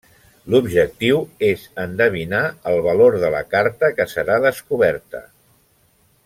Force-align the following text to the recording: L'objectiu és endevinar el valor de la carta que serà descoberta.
L'objectiu 0.51 1.19
és 1.49 1.65
endevinar 1.83 2.41
el 2.71 2.81
valor 2.87 3.19
de 3.25 3.31
la 3.37 3.43
carta 3.53 3.91
que 3.99 4.09
serà 4.15 4.39
descoberta. 4.49 5.23